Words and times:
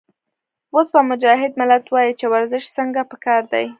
اوس 0.73 0.87
به 0.93 1.01
مجاهد 1.11 1.51
ملت 1.59 1.85
وائي 1.89 2.11
چې 2.19 2.25
ورزش 2.33 2.63
څنګه 2.77 3.01
پکار 3.11 3.41
دے 3.51 3.65